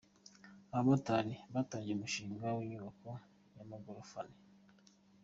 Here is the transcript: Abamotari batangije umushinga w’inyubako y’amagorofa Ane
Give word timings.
Abamotari 0.71 1.33
batangije 1.53 1.93
umushinga 1.97 2.45
w’inyubako 2.57 3.09
y’amagorofa 3.55 4.17
Ane 4.23 4.37